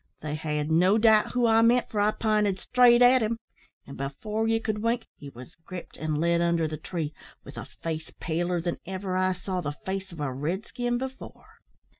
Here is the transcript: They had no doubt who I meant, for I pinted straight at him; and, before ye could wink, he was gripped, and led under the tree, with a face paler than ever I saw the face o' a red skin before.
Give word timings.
They 0.21 0.33
had 0.33 0.71
no 0.71 0.97
doubt 0.97 1.33
who 1.33 1.45
I 1.45 1.61
meant, 1.61 1.91
for 1.91 1.99
I 2.01 2.09
pinted 2.09 2.57
straight 2.57 3.03
at 3.03 3.21
him; 3.21 3.37
and, 3.85 3.97
before 3.97 4.47
ye 4.47 4.59
could 4.59 4.81
wink, 4.81 5.05
he 5.15 5.29
was 5.29 5.53
gripped, 5.63 5.95
and 5.95 6.17
led 6.17 6.41
under 6.41 6.67
the 6.67 6.75
tree, 6.77 7.13
with 7.43 7.55
a 7.55 7.65
face 7.65 8.11
paler 8.19 8.59
than 8.59 8.79
ever 8.87 9.15
I 9.15 9.33
saw 9.33 9.61
the 9.61 9.73
face 9.85 10.11
o' 10.11 10.23
a 10.23 10.33
red 10.33 10.65
skin 10.65 10.97
before. 10.97 11.59